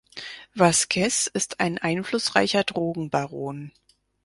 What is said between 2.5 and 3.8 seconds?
Drogenbaron.